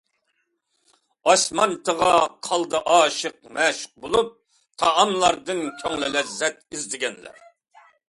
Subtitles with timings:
[1.33, 2.15] ئاش مانتىغا
[2.49, 4.35] قالدى ئاشىق-مەشۇق بولۇپ،
[4.85, 7.43] تائاملاردىن كۆڭلى لەززەت ئىزدىگەنلەر.